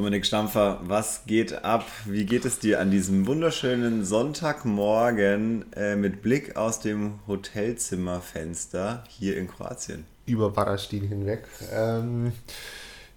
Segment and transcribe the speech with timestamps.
[0.00, 1.84] Dominik Stampfer, was geht ab?
[2.06, 9.36] Wie geht es dir an diesem wunderschönen Sonntagmorgen äh, mit Blick aus dem Hotelzimmerfenster hier
[9.36, 10.06] in Kroatien?
[10.24, 11.46] Über Varastin hinweg.
[11.70, 12.32] Ähm,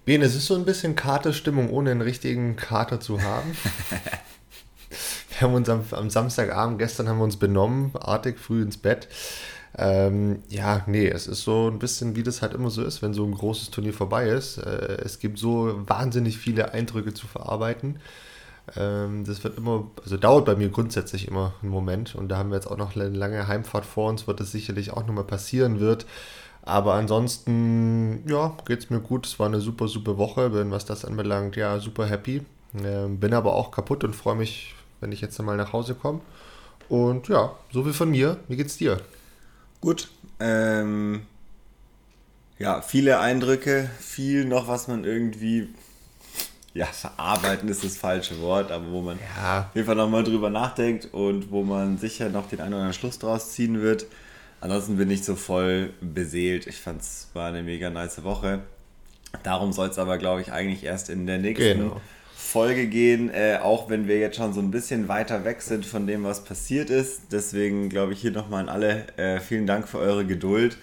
[0.04, 3.56] Ben, es ist so ein bisschen Katerstimmung, ohne einen richtigen Kater zu haben.
[5.30, 9.08] wir haben uns am, am, Samstagabend, gestern haben wir uns benommen, artig früh ins Bett.
[9.76, 13.12] Ähm, ja, nee, es ist so ein bisschen, wie das halt immer so ist, wenn
[13.14, 14.58] so ein großes Turnier vorbei ist.
[14.58, 17.98] Äh, es gibt so wahnsinnig viele Eindrücke zu verarbeiten.
[18.76, 22.50] Ähm, das wird immer, also dauert bei mir grundsätzlich immer einen Moment und da haben
[22.50, 25.80] wir jetzt auch noch eine lange Heimfahrt vor uns, wird es sicherlich auch nochmal passieren
[25.80, 26.06] wird.
[26.62, 29.26] Aber ansonsten, ja, geht es mir gut.
[29.26, 30.50] Es war eine super, super Woche.
[30.50, 32.42] Bin, was das anbelangt, ja, super happy.
[32.82, 36.20] Ähm, bin aber auch kaputt und freue mich, wenn ich jetzt mal nach Hause komme.
[36.88, 38.38] Und ja, so viel von mir.
[38.48, 38.98] Wie geht's dir?
[39.84, 40.08] Gut.
[40.40, 41.26] Ähm,
[42.58, 45.68] ja, viele Eindrücke, viel noch, was man irgendwie,
[46.72, 49.68] ja, verarbeiten ist das falsche Wort, aber wo man ja.
[49.68, 52.98] auf jeden Fall nochmal drüber nachdenkt und wo man sicher noch den einen oder anderen
[52.98, 54.06] Schluss draus ziehen wird.
[54.62, 56.66] Ansonsten bin ich so voll beseelt.
[56.66, 58.60] Ich fand es war eine mega nice Woche.
[59.42, 62.00] Darum soll es aber, glaube ich, eigentlich erst in der nächsten genau.
[62.54, 66.06] Folge gehen, äh, auch wenn wir jetzt schon so ein bisschen weiter weg sind von
[66.06, 67.22] dem, was passiert ist.
[67.32, 70.78] Deswegen glaube ich hier nochmal an alle äh, vielen Dank für eure Geduld.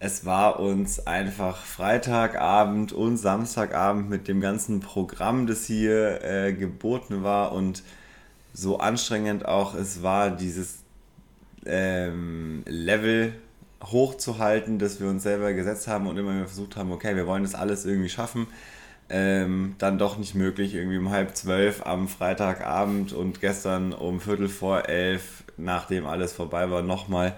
[0.00, 7.22] Es war uns einfach Freitagabend und Samstagabend mit dem ganzen Programm, das hier äh, geboten
[7.22, 7.84] war und
[8.52, 10.78] so anstrengend auch es war, dieses
[11.66, 13.32] ähm, Level
[13.84, 17.54] hochzuhalten, das wir uns selber gesetzt haben und immer versucht haben, okay, wir wollen das
[17.54, 18.48] alles irgendwie schaffen.
[19.08, 24.48] Ähm, dann doch nicht möglich, irgendwie um halb zwölf am Freitagabend und gestern um Viertel
[24.48, 27.36] vor elf, nachdem alles vorbei war, nochmal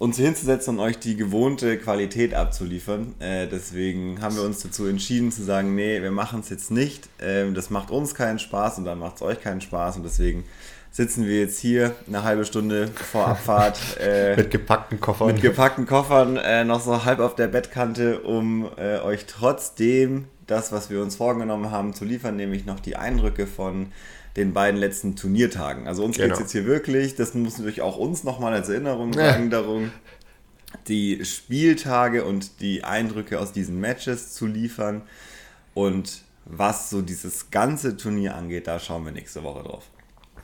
[0.00, 3.14] uns hinzusetzen und euch die gewohnte Qualität abzuliefern.
[3.18, 7.10] Äh, deswegen haben wir uns dazu entschieden zu sagen, nee, wir machen es jetzt nicht.
[7.20, 10.44] Ähm, das macht uns keinen Spaß und dann macht es euch keinen Spaß und deswegen
[10.90, 13.78] sitzen wir jetzt hier eine halbe Stunde vor Abfahrt.
[14.00, 15.26] Äh, mit gepackten Koffern.
[15.26, 20.72] Mit gepackten Koffern, äh, noch so halb auf der Bettkante, um äh, euch trotzdem das,
[20.72, 23.92] was wir uns vorgenommen haben, zu liefern, nämlich noch die Eindrücke von
[24.36, 25.88] den beiden letzten Turniertagen.
[25.88, 26.28] Also uns genau.
[26.28, 29.50] geht es jetzt hier wirklich, das muss natürlich auch uns nochmal als Erinnerung sagen, ja.
[29.50, 29.90] darum,
[30.88, 35.02] die Spieltage und die Eindrücke aus diesen Matches zu liefern.
[35.74, 39.84] Und was so dieses ganze Turnier angeht, da schauen wir nächste Woche drauf.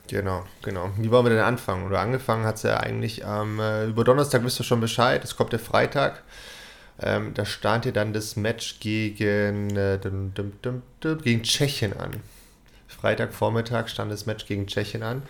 [0.08, 0.90] Genau, genau.
[0.98, 1.84] Wie wollen wir denn anfangen?
[1.84, 5.24] Oder angefangen hat es ja eigentlich ähm, über Donnerstag wisst ihr schon Bescheid.
[5.24, 6.22] Es kommt der Freitag.
[7.00, 10.82] Ähm, da stand ja dann das Match gegen, äh, dum, dum, dum,
[11.22, 12.12] gegen Tschechien an.
[12.88, 15.22] Freitagvormittag stand das Match gegen Tschechien an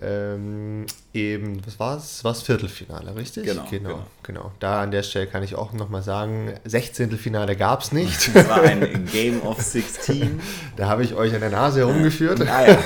[0.00, 2.24] ähm, eben, was war es?
[2.24, 3.44] War das Viertelfinale, richtig?
[3.44, 4.06] Genau, genau, genau.
[4.22, 4.52] genau.
[4.58, 7.10] Da an der Stelle kann ich auch nochmal sagen, 16.
[7.18, 8.30] Finale gab es nicht.
[8.42, 10.40] Das war ein Game of 16.
[10.76, 12.40] da habe ich euch an der Nase herumgeführt.
[12.48, 12.78] Ah, ja.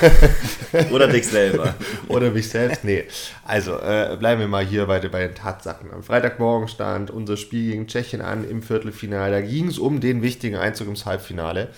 [0.91, 1.73] Oder dich selber.
[2.09, 3.05] Oder mich selbst, nee.
[3.45, 5.91] Also, äh, bleiben wir mal hier bei, bei den Tatsachen.
[5.93, 9.31] Am Freitagmorgen stand unser Spiel gegen Tschechien an im Viertelfinale.
[9.31, 11.69] Da ging es um den wichtigen Einzug ins Halbfinale.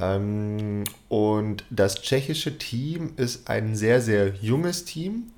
[0.00, 5.32] Ähm, und das tschechische Team ist ein sehr, sehr junges Team.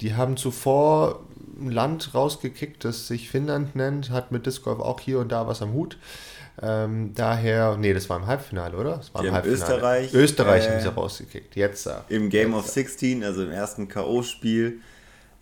[0.00, 1.20] Die haben zuvor
[1.60, 5.46] ein Land rausgekickt, das sich Finnland nennt, hat mit Disc Golf auch hier und da
[5.46, 5.98] was am Hut.
[6.62, 8.96] Ähm, daher, nee, das war im Halbfinale, oder?
[8.96, 9.54] Das war im Halbfinale.
[9.54, 10.14] Österreich.
[10.14, 11.56] Österreich äh, haben sie rausgekickt.
[11.56, 12.04] Jetzt da.
[12.08, 14.74] Im Game Jetzt of 16, also im ersten K.O.-Spiel,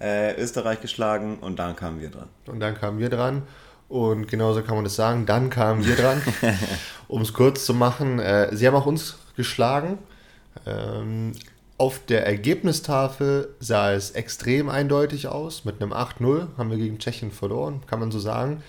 [0.00, 2.28] äh, Österreich geschlagen und dann kamen wir dran.
[2.46, 3.42] Und dann kamen wir dran.
[3.88, 5.24] Und genauso kann man das sagen.
[5.26, 6.22] Dann kamen wir dran,
[7.08, 8.18] um es kurz zu machen.
[8.18, 9.98] Äh, sie haben auch uns geschlagen.
[10.66, 11.32] Ähm,
[11.78, 15.64] auf der Ergebnistafel sah es extrem eindeutig aus.
[15.64, 18.62] Mit einem 8-0 haben wir gegen Tschechien verloren, kann man so sagen.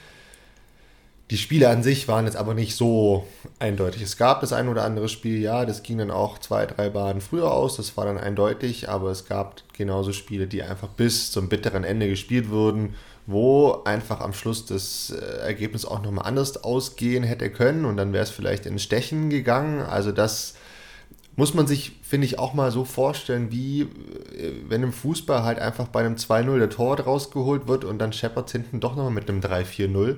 [1.32, 3.28] Die Spiele an sich waren jetzt aber nicht so
[3.60, 4.02] eindeutig.
[4.02, 7.22] Es gab das ein oder andere Spiel, ja, das ging dann auch zwei, drei Baden
[7.22, 11.48] früher aus, das war dann eindeutig, aber es gab genauso Spiele, die einfach bis zum
[11.50, 12.96] bitteren Ende gespielt wurden
[13.32, 18.12] wo einfach am Schluss das äh, Ergebnis auch nochmal anders ausgehen hätte können und dann
[18.12, 19.82] wäre es vielleicht ins Stechen gegangen.
[19.82, 20.56] Also das
[21.36, 25.60] muss man sich, finde ich, auch mal so vorstellen, wie äh, wenn im Fußball halt
[25.60, 29.30] einfach bei einem 2-0 der Tor rausgeholt wird und dann scheppert hinten doch nochmal mit
[29.30, 30.18] einem 3-4-0.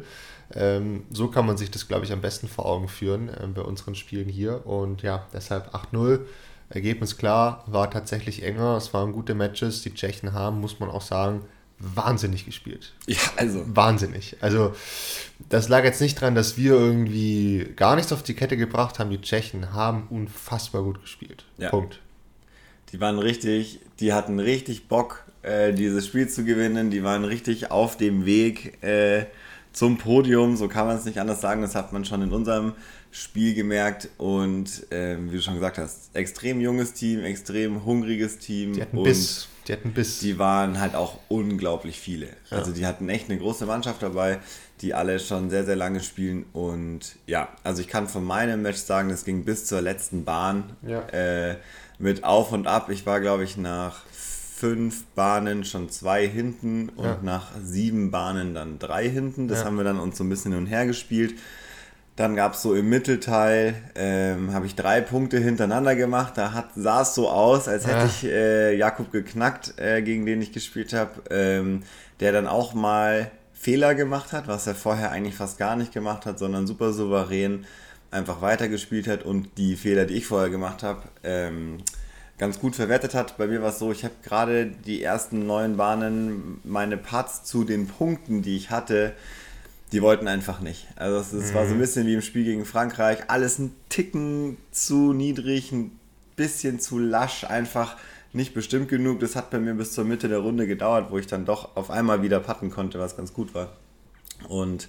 [0.53, 3.61] Ähm, so kann man sich das, glaube ich, am besten vor Augen führen äh, bei
[3.61, 4.65] unseren Spielen hier.
[4.65, 6.21] Und ja, deshalb 8-0.
[6.69, 8.77] Ergebnis klar, war tatsächlich enger.
[8.77, 9.81] Es waren gute Matches.
[9.81, 11.41] Die Tschechen haben, muss man auch sagen,
[11.81, 12.93] wahnsinnig gespielt.
[13.07, 13.63] Ja, also.
[13.67, 14.37] Wahnsinnig.
[14.41, 14.73] Also,
[15.49, 19.09] das lag jetzt nicht dran, dass wir irgendwie gar nichts auf die Kette gebracht haben.
[19.09, 21.45] Die Tschechen haben unfassbar gut gespielt.
[21.57, 21.69] Ja.
[21.69, 21.99] Punkt.
[22.91, 26.91] Die waren richtig, die hatten richtig Bock, äh, dieses Spiel zu gewinnen.
[26.91, 29.25] Die waren richtig auf dem Weg äh,
[29.71, 30.57] zum Podium.
[30.57, 31.61] So kann man es nicht anders sagen.
[31.61, 32.73] Das hat man schon in unserem
[33.11, 38.73] Spiel gemerkt und ähm, wie du schon gesagt hast, extrem junges Team, extrem hungriges Team.
[38.73, 39.49] Die hatten und Biss.
[39.67, 40.19] Die hatten Biss.
[40.19, 42.27] Die waren halt auch unglaublich viele.
[42.49, 42.57] Ja.
[42.57, 44.39] Also die hatten echt eine große Mannschaft dabei,
[44.81, 46.45] die alle schon sehr, sehr lange spielen.
[46.53, 50.75] Und ja, also ich kann von meinem Match sagen, es ging bis zur letzten Bahn
[50.81, 51.01] ja.
[51.09, 51.57] äh,
[51.99, 52.89] mit Auf und Ab.
[52.89, 57.19] Ich war, glaube ich, nach fünf Bahnen schon zwei hinten und ja.
[57.23, 59.47] nach sieben Bahnen dann drei hinten.
[59.47, 61.33] Das haben wir dann uns so ein bisschen hin und her gespielt.
[62.15, 66.33] Dann gab es so im Mittelteil, ähm, habe ich drei Punkte hintereinander gemacht.
[66.35, 68.05] Da hat, sah es so aus, als hätte ja.
[68.05, 71.83] ich äh, Jakob geknackt, äh, gegen den ich gespielt habe, ähm,
[72.19, 76.25] der dann auch mal Fehler gemacht hat, was er vorher eigentlich fast gar nicht gemacht
[76.25, 77.65] hat, sondern super souverän
[78.11, 81.77] einfach weitergespielt hat und die Fehler, die ich vorher gemacht habe, ähm,
[82.37, 83.37] ganz gut verwertet hat.
[83.37, 87.63] Bei mir war es so, ich habe gerade die ersten neun Bahnen, meine Putts zu
[87.63, 89.13] den Punkten, die ich hatte,
[89.91, 90.87] die wollten einfach nicht.
[90.95, 91.55] Also es, es mhm.
[91.55, 91.81] war so ein mhm.
[91.81, 93.19] bisschen wie im Spiel gegen Frankreich.
[93.27, 95.99] Alles ein Ticken zu niedrig, ein
[96.35, 97.97] bisschen zu lasch, einfach
[98.33, 99.19] nicht bestimmt genug.
[99.19, 101.91] Das hat bei mir bis zur Mitte der Runde gedauert, wo ich dann doch auf
[101.91, 103.69] einmal wieder putten konnte, was ganz gut war.
[104.47, 104.87] Und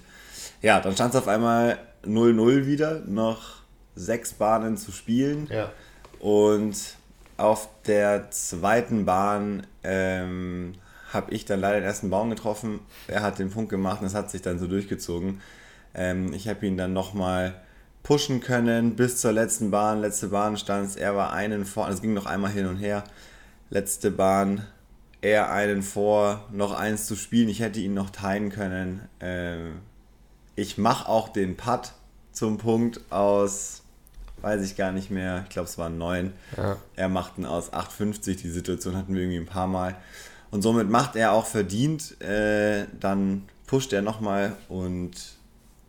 [0.61, 3.57] ja, dann stand es auf einmal 0-0 wieder, noch
[3.95, 5.47] sechs Bahnen zu spielen.
[5.51, 5.71] Ja.
[6.19, 6.77] Und
[7.35, 10.75] auf der zweiten Bahn ähm,
[11.13, 12.79] habe ich dann leider den ersten Baum getroffen.
[13.07, 15.41] Er hat den Punkt gemacht und es hat sich dann so durchgezogen.
[15.93, 17.55] Ähm, ich habe ihn dann nochmal
[18.01, 20.01] pushen können bis zur letzten Bahn.
[20.01, 21.87] Letzte Bahn stand Er war einen vor.
[21.89, 23.03] Es ging noch einmal hin und her.
[23.69, 24.65] Letzte Bahn.
[25.21, 26.47] Er einen vor.
[26.51, 27.49] Noch eins zu spielen.
[27.49, 29.07] Ich hätte ihn noch teilen können.
[29.19, 29.79] Ähm,
[30.55, 31.93] ich mache auch den Putt
[32.31, 33.83] zum Punkt aus
[34.43, 35.43] weiß ich gar nicht mehr.
[35.43, 36.33] Ich glaube, es waren neun.
[36.57, 36.77] Ja.
[36.95, 38.41] Er macht ihn aus 8,50.
[38.41, 39.95] Die Situation hatten wir irgendwie ein paar Mal.
[40.53, 42.21] Und somit macht er auch verdient.
[42.21, 45.11] Äh, dann pusht er nochmal und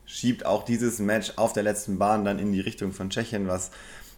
[0.07, 3.71] schiebt auch dieses Match auf der letzten Bahn dann in die Richtung von Tschechien, was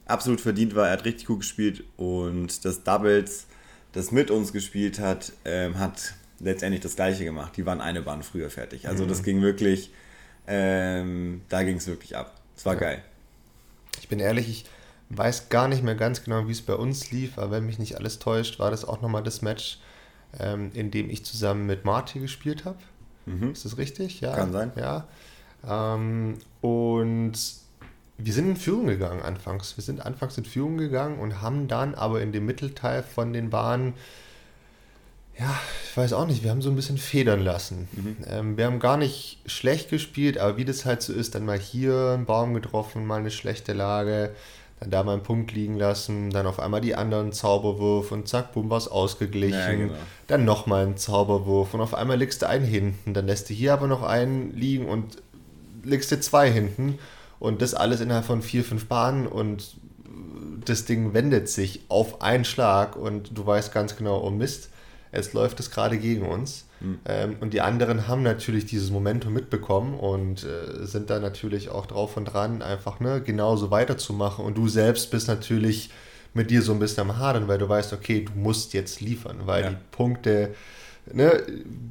[0.06, 0.86] absolut verdient war.
[0.86, 3.46] Er hat richtig gut gespielt und das Doubles,
[3.90, 7.56] das mit uns gespielt hat, ähm, hat letztendlich das gleiche gemacht.
[7.56, 8.86] Die waren eine Bahn früher fertig.
[8.86, 9.08] Also mhm.
[9.08, 9.90] das ging wirklich,
[10.46, 12.40] ähm, da ging es wirklich ab.
[12.56, 12.80] Es war ja.
[12.80, 13.04] geil.
[14.00, 14.64] Ich bin ehrlich, ich
[15.08, 17.96] weiß gar nicht mehr ganz genau, wie es bei uns lief, aber wenn mich nicht
[17.96, 19.80] alles täuscht, war das auch nochmal das Match,
[20.40, 22.78] ähm, in dem ich zusammen mit Marty gespielt habe.
[23.26, 23.52] Mhm.
[23.52, 24.20] Ist das richtig?
[24.20, 24.34] Ja.
[24.34, 24.72] Kann sein.
[24.76, 25.06] Ja.
[25.66, 27.32] Ähm, und
[28.18, 29.76] wir sind in Führung gegangen anfangs.
[29.76, 33.50] Wir sind anfangs in Führung gegangen und haben dann aber in dem Mittelteil von den
[33.50, 33.94] Bahnen,
[35.38, 35.54] ja,
[35.84, 37.88] ich weiß auch nicht, wir haben so ein bisschen federn lassen.
[37.92, 38.16] Mhm.
[38.26, 41.58] Ähm, wir haben gar nicht schlecht gespielt, aber wie das halt so ist, dann mal
[41.58, 44.34] hier einen Baum getroffen, mal eine schlechte Lage
[44.80, 48.52] dann da mal einen Punkt liegen lassen, dann auf einmal die anderen Zauberwurf und zack,
[48.52, 49.58] boom, war es ausgeglichen.
[49.58, 49.94] Ja, genau.
[50.26, 53.72] Dann nochmal ein Zauberwurf und auf einmal legst du einen hinten, dann lässt du hier
[53.72, 55.16] aber noch einen liegen und
[55.82, 56.98] legst du zwei hinten
[57.38, 59.76] und das alles innerhalb von vier, fünf Bahnen und
[60.64, 64.70] das Ding wendet sich auf einen Schlag und du weißt ganz genau, oh Mist,
[65.16, 66.66] es läuft es gerade gegen uns.
[66.80, 66.98] Mhm.
[67.06, 71.86] Ähm, und die anderen haben natürlich dieses Momentum mitbekommen und äh, sind da natürlich auch
[71.86, 74.44] drauf und dran, einfach ne, genauso weiterzumachen.
[74.44, 75.90] Und du selbst bist natürlich
[76.34, 79.40] mit dir so ein bisschen am Hadern, weil du weißt, okay, du musst jetzt liefern,
[79.46, 79.70] weil ja.
[79.70, 80.54] die Punkte,
[81.12, 81.42] ne,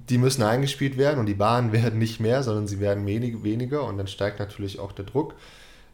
[0.09, 3.83] die müssen eingespielt werden und die Bahnen werden nicht mehr, sondern sie werden wenig, weniger
[3.83, 5.33] und dann steigt natürlich auch der Druck,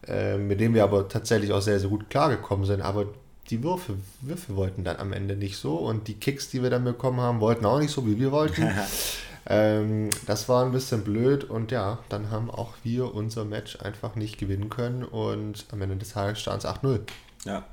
[0.06, 2.82] äh, mit dem wir aber tatsächlich auch sehr, sehr gut klargekommen sind.
[2.82, 3.06] Aber
[3.50, 6.84] die Würfe, Würfe wollten dann am Ende nicht so und die Kicks, die wir dann
[6.84, 8.70] bekommen haben, wollten auch nicht so, wie wir wollten.
[9.46, 14.14] ähm, das war ein bisschen blöd und ja, dann haben auch wir unser Match einfach
[14.14, 17.00] nicht gewinnen können und am Ende des Tages stand es 8-0.
[17.44, 17.64] Ja.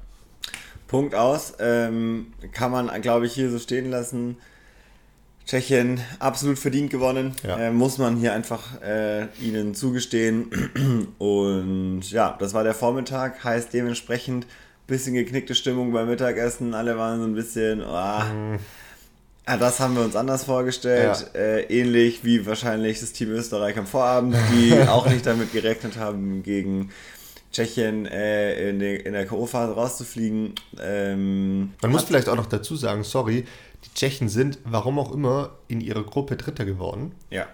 [0.87, 1.53] Punkt aus.
[1.59, 4.37] Ähm, kann man, glaube ich, hier so stehen lassen.
[5.45, 7.33] Tschechien absolut verdient gewonnen.
[7.43, 7.57] Ja.
[7.57, 10.51] Äh, muss man hier einfach äh, ihnen zugestehen.
[11.17, 13.43] Und ja, das war der Vormittag.
[13.43, 14.45] Heißt dementsprechend
[14.89, 16.73] bisschen geknickte Stimmung beim Mittagessen.
[16.73, 18.59] Alle waren so ein bisschen, oh, mhm.
[19.47, 21.31] ja, das haben wir uns anders vorgestellt.
[21.33, 21.39] Ja.
[21.39, 26.43] Äh, ähnlich wie wahrscheinlich das Team Österreich am Vorabend, die auch nicht damit gerechnet haben,
[26.43, 26.89] gegen
[27.51, 30.55] Tschechien äh, in, der, in der K.O.-Phase rauszufliegen.
[30.81, 33.45] Ähm, Man muss vielleicht auch noch dazu sagen, sorry,
[33.85, 37.13] die Tschechen sind, warum auch immer, in ihrer Gruppe Dritter geworden.
[37.29, 37.47] Ja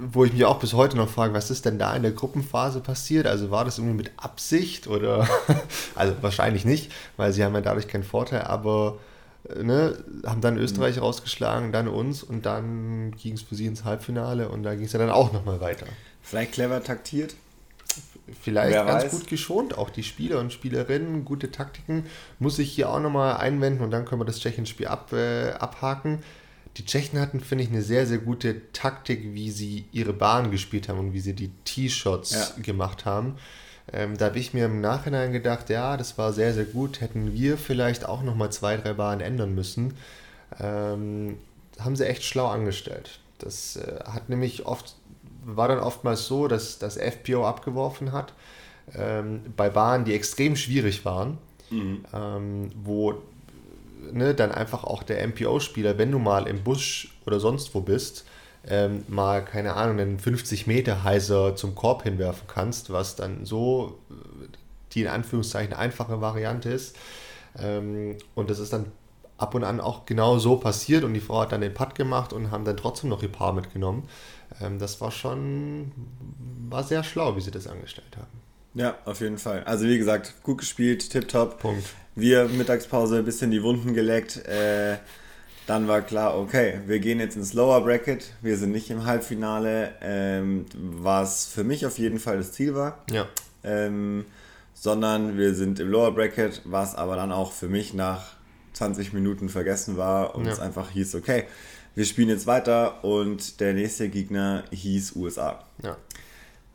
[0.00, 2.80] wo ich mich auch bis heute noch frage, was ist denn da in der Gruppenphase
[2.80, 3.26] passiert?
[3.26, 5.28] Also war das irgendwie mit Absicht oder,
[5.94, 8.98] also wahrscheinlich nicht, weil sie haben ja dadurch keinen Vorteil, aber
[9.48, 11.02] äh, ne, haben dann Österreich mhm.
[11.02, 14.92] rausgeschlagen, dann uns und dann ging es für sie ins Halbfinale und da ging es
[14.92, 15.86] ja dann auch nochmal weiter.
[16.22, 17.34] Vielleicht clever taktiert?
[18.40, 19.10] Vielleicht Wer ganz weiß.
[19.10, 22.06] gut geschont, auch die Spieler und Spielerinnen, gute Taktiken.
[22.38, 26.22] Muss ich hier auch nochmal einwenden und dann können wir das Tschechien-Spiel ab, äh, abhaken
[26.76, 30.88] die Tschechen hatten, finde ich, eine sehr, sehr gute Taktik, wie sie ihre Bahn gespielt
[30.88, 32.62] haben und wie sie die T-Shots ja.
[32.62, 33.36] gemacht haben.
[33.92, 37.00] Ähm, da habe ich mir im Nachhinein gedacht, ja, das war sehr, sehr gut.
[37.00, 39.94] Hätten wir vielleicht auch nochmal zwei, drei Bahnen ändern müssen.
[40.60, 41.38] Ähm,
[41.78, 43.18] haben sie echt schlau angestellt.
[43.38, 44.94] Das äh, hat nämlich oft,
[45.44, 48.32] war dann oftmals so, dass das FPO abgeworfen hat
[48.94, 51.38] ähm, bei Bahnen, die extrem schwierig waren,
[51.70, 52.04] mhm.
[52.12, 53.14] ähm, wo
[54.12, 58.24] ne, dann einfach auch der MPO-Spieler, wenn du mal im Busch oder sonst wo bist,
[58.68, 63.98] ähm, mal, keine Ahnung, einen 50 Meter Heiser zum Korb hinwerfen kannst, was dann so
[64.92, 66.96] die in Anführungszeichen einfache Variante ist.
[67.58, 68.92] Ähm, und das ist dann
[69.38, 72.32] ab und an auch genau so passiert und die Frau hat dann den Putt gemacht
[72.32, 74.08] und haben dann trotzdem noch ihr Paar mitgenommen.
[74.60, 75.92] Ähm, das war schon,
[76.68, 78.40] war sehr schlau, wie sie das angestellt haben.
[78.74, 79.64] Ja, auf jeden Fall.
[79.64, 81.58] Also wie gesagt, gut gespielt, tipptopp.
[81.58, 81.86] Punkt.
[82.20, 84.46] Wir Mittagspause ein bisschen die Wunden geleckt.
[84.46, 84.98] Äh,
[85.66, 88.32] dann war klar, okay, wir gehen jetzt ins Lower Bracket.
[88.42, 93.04] Wir sind nicht im Halbfinale, ähm, was für mich auf jeden Fall das Ziel war.
[93.10, 93.26] Ja.
[93.64, 94.26] Ähm,
[94.74, 98.34] sondern wir sind im Lower Bracket, was aber dann auch für mich nach
[98.74, 100.52] 20 Minuten vergessen war und ja.
[100.52, 101.44] es einfach hieß, okay,
[101.94, 105.64] wir spielen jetzt weiter und der nächste Gegner hieß USA.
[105.82, 105.96] Ja.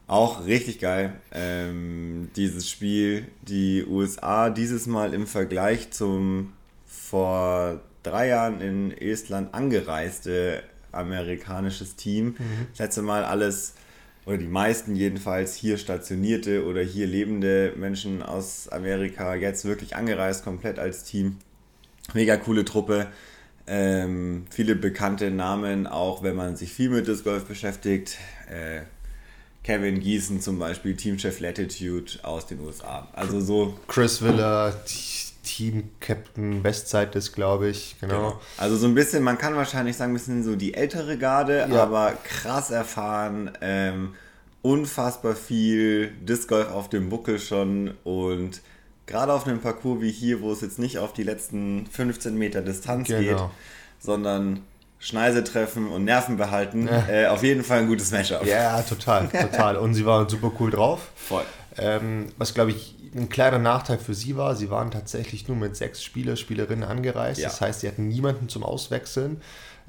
[0.08, 1.14] Auch richtig geil.
[1.32, 6.54] Ähm, dieses Spiel, die USA dieses Mal im Vergleich zum
[6.86, 12.28] vor drei Jahren in Estland angereiste amerikanisches Team.
[12.38, 12.68] Mhm.
[12.72, 13.74] Das letzte Mal alles,
[14.26, 20.44] oder die meisten jedenfalls, hier stationierte oder hier lebende Menschen aus Amerika, jetzt wirklich angereist,
[20.44, 21.38] komplett als Team.
[22.14, 23.08] Mega coole Truppe.
[23.68, 28.18] Ähm, viele bekannte Namen, auch wenn man sich viel mit Disc Golf beschäftigt.
[28.48, 28.82] Äh,
[29.66, 33.08] Kevin Gießen zum Beispiel, Teamchef Latitude aus den USA.
[33.14, 33.74] Also so.
[33.88, 34.76] Chris Willer,
[35.44, 37.96] Team-Captain Bestzeit ist, glaube ich.
[38.00, 38.14] Genau.
[38.14, 38.42] genau.
[38.58, 41.82] Also so ein bisschen, man kann wahrscheinlich sagen, ein bisschen so die ältere Garde, ja.
[41.82, 44.14] aber krass erfahren, ähm,
[44.62, 48.62] unfassbar viel Disc Golf auf dem Buckel schon und
[49.08, 52.62] gerade auf einem Parcours wie hier, wo es jetzt nicht auf die letzten 15 Meter
[52.62, 53.20] Distanz genau.
[53.20, 53.50] geht,
[54.00, 54.62] sondern
[55.06, 56.88] Schneise treffen und Nerven behalten.
[56.88, 57.08] Ja.
[57.08, 58.44] Äh, auf jeden Fall ein gutes Matchup.
[58.44, 59.78] Ja, total, total.
[59.78, 61.12] Und sie waren super cool drauf.
[61.16, 61.44] Voll.
[61.78, 65.76] Ähm, was glaube ich ein kleiner Nachteil für sie war, sie waren tatsächlich nur mit
[65.76, 67.40] sechs Spieler, Spielerinnen angereist.
[67.40, 67.50] Ja.
[67.50, 69.42] Das heißt, sie hatten niemanden zum Auswechseln.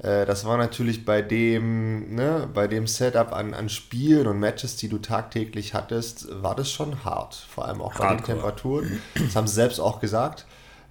[0.03, 4.75] Äh, das war natürlich bei dem, ne, bei dem Setup an, an Spielen und Matches,
[4.75, 7.33] die du tagtäglich hattest, war das schon hart.
[7.33, 9.01] Vor allem auch bei den Temperaturen.
[9.15, 10.45] Das haben sie selbst auch gesagt.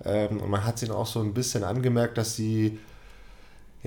[0.04, 2.80] Ähm, und man hat sie auch so ein bisschen angemerkt, dass sie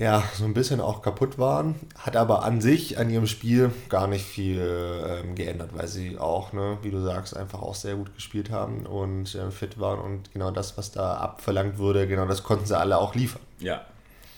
[0.00, 4.06] ja, so ein bisschen auch kaputt waren, hat aber an sich, an ihrem Spiel gar
[4.06, 4.58] nicht viel
[5.06, 8.86] ähm, geändert, weil sie auch, ne, wie du sagst, einfach auch sehr gut gespielt haben
[8.86, 12.78] und äh, fit waren und genau das, was da abverlangt wurde, genau das konnten sie
[12.78, 13.42] alle auch liefern.
[13.58, 13.84] Ja,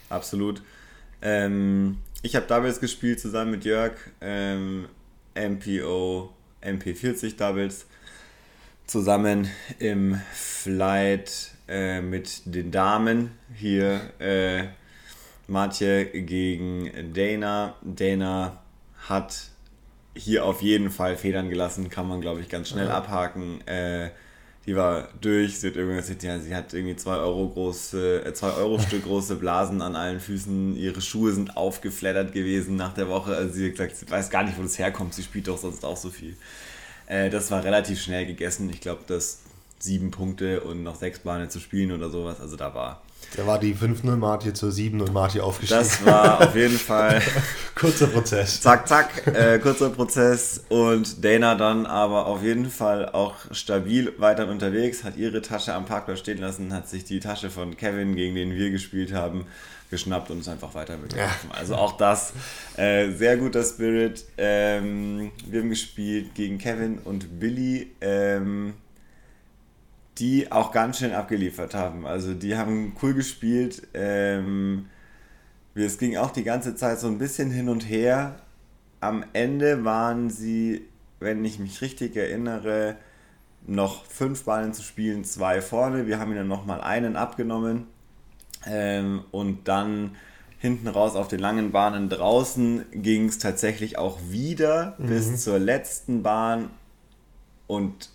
[0.08, 0.62] absolut.
[1.22, 4.88] Ähm, ich habe Doubles gespielt zusammen mit Jörg, ähm,
[5.36, 6.28] MPO,
[6.60, 7.86] MP40 Doubles,
[8.84, 14.00] zusammen im Flight äh, mit den Damen hier.
[14.18, 14.64] Äh,
[15.52, 17.74] Matje gegen Dana.
[17.82, 18.58] Dana
[19.08, 19.50] hat
[20.14, 22.96] hier auf jeden Fall Federn gelassen, kann man glaube ich ganz schnell ja.
[22.96, 23.66] abhaken.
[23.66, 24.10] Äh,
[24.66, 29.04] die war durch, sie hat, sie hat irgendwie 2 Euro große, äh, 2 Euro Stück
[29.04, 33.34] große Blasen an allen Füßen, ihre Schuhe sind aufgeflattert gewesen nach der Woche.
[33.34, 35.84] Also sie hat gesagt, sie weiß gar nicht, wo das herkommt, sie spielt doch sonst
[35.84, 36.36] auch so viel.
[37.06, 38.70] Äh, das war relativ schnell gegessen.
[38.70, 39.40] Ich glaube, dass
[39.80, 42.40] sieben Punkte und noch sechs Bahnen zu spielen oder sowas.
[42.40, 43.02] Also da war
[43.36, 45.80] da war die 5-0 Marti zur 7-0 Marti aufgestiegen.
[45.80, 47.22] Das war auf jeden Fall.
[47.74, 48.60] kurzer Prozess.
[48.60, 50.64] Zack, zack, äh, kurzer Prozess.
[50.68, 55.86] Und Dana dann aber auf jeden Fall auch stabil weiter unterwegs, hat ihre Tasche am
[55.86, 59.46] Parkplatz stehen lassen, hat sich die Tasche von Kevin, gegen den wir gespielt haben,
[59.90, 61.50] geschnappt und ist einfach weiter mitgelaufen.
[61.50, 61.58] Ja.
[61.58, 62.34] Also auch das,
[62.76, 64.24] äh, sehr guter Spirit.
[64.36, 67.92] Ähm, wir haben gespielt gegen Kevin und Billy.
[68.00, 68.74] Ähm,
[70.18, 72.06] die auch ganz schön abgeliefert haben.
[72.06, 73.88] Also die haben cool gespielt.
[73.94, 74.86] Ähm,
[75.74, 78.36] es ging auch die ganze Zeit so ein bisschen hin und her.
[79.00, 80.86] Am Ende waren sie,
[81.18, 82.96] wenn ich mich richtig erinnere,
[83.66, 86.06] noch fünf Ballen zu spielen, zwei vorne.
[86.06, 87.86] Wir haben ihnen nochmal einen abgenommen.
[88.66, 90.16] Ähm, und dann
[90.58, 95.06] hinten raus auf den langen Bahnen draußen ging es tatsächlich auch wieder mhm.
[95.08, 96.70] bis zur letzten Bahn.
[97.66, 98.10] Und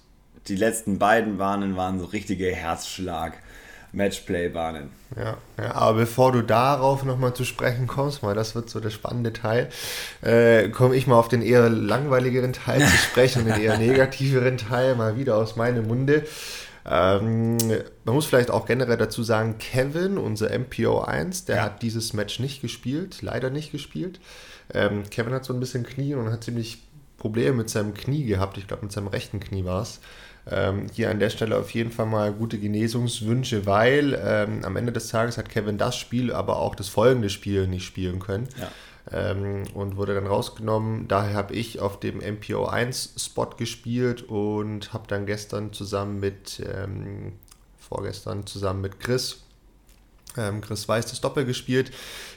[0.47, 3.33] die letzten beiden Bahnen waren so richtige Herzschlag.
[3.93, 4.89] Matchplay-Bahnen.
[5.15, 8.89] Ja, ja, aber bevor du darauf nochmal zu sprechen kommst, weil das wird so der
[8.89, 9.69] spannende Teil,
[10.21, 14.95] äh, komme ich mal auf den eher langweiligeren Teil zu sprechen den eher negativeren Teil
[14.95, 16.25] mal wieder aus meinem Munde.
[16.89, 17.57] Ähm,
[18.05, 21.63] man muss vielleicht auch generell dazu sagen, Kevin, unser MPO1, der ja.
[21.63, 24.19] hat dieses Match nicht gespielt, leider nicht gespielt.
[24.73, 26.83] Ähm, Kevin hat so ein bisschen Knie und hat ziemlich
[27.17, 28.57] Probleme mit seinem Knie gehabt.
[28.57, 29.99] Ich glaube, mit seinem rechten Knie war es.
[30.49, 34.91] Ähm, hier an der Stelle auf jeden Fall mal gute Genesungswünsche, weil ähm, am Ende
[34.91, 38.47] des Tages hat Kevin das Spiel, aber auch das folgende Spiel nicht spielen können.
[38.59, 38.71] Ja.
[39.09, 41.07] Ähm, und wurde dann rausgenommen.
[41.07, 47.33] Daher habe ich auf dem MPO1-Spot gespielt und habe dann gestern zusammen mit, ähm,
[47.77, 49.43] vorgestern zusammen mit Chris,
[50.37, 51.91] ähm, Chris Weiß das Doppel gespielt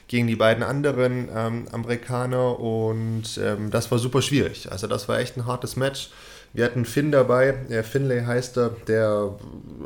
[0.09, 4.71] gegen die beiden anderen ähm, Amerikaner und ähm, das war super schwierig.
[4.71, 6.11] Also das war echt ein hartes Match.
[6.52, 9.35] Wir hatten Finn dabei, der Finlay heißt er, der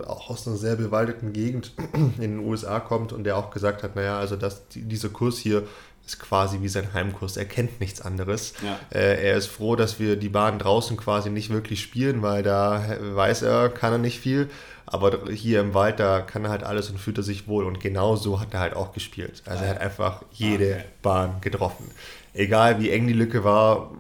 [0.07, 3.97] auch aus einer sehr bewaldeten Gegend in den USA kommt und der auch gesagt hat,
[3.97, 5.65] naja, also das, dieser Kurs hier
[6.07, 7.37] ist quasi wie sein Heimkurs.
[7.37, 8.55] Er kennt nichts anderes.
[8.63, 8.79] Ja.
[8.91, 12.83] Äh, er ist froh, dass wir die Bahn draußen quasi nicht wirklich spielen, weil da
[13.01, 14.51] weiß er, kann er nicht viel.
[14.87, 17.65] Aber hier im Wald, da kann er halt alles und fühlt er sich wohl.
[17.65, 19.43] Und genau so hat er halt auch gespielt.
[19.47, 20.85] Also er hat einfach jede okay.
[21.01, 21.91] Bahn getroffen.
[22.35, 23.93] Egal wie eng die Lücke war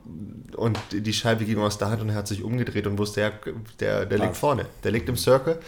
[0.56, 3.32] und die Scheibe ging aus der Hand und er hat sich umgedreht und wusste, ja,
[3.80, 4.66] der, der liegt vorne.
[4.82, 5.58] Der liegt im Circle.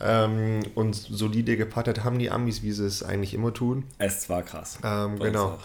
[0.00, 3.84] Ähm, und solide gepattet haben die Amis, wie sie es eigentlich immer tun.
[3.98, 4.78] Es war krass.
[4.82, 5.58] Ähm, genau.